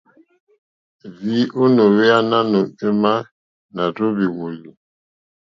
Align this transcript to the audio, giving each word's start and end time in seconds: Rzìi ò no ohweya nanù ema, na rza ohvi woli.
Rzìi 1.15 1.43
ò 1.61 1.63
no 1.75 1.83
ohweya 1.89 2.19
nanù 2.31 2.59
ema, 2.87 3.11
na 3.75 3.83
rza 3.93 4.03
ohvi 4.09 4.27
woli. 4.37 4.71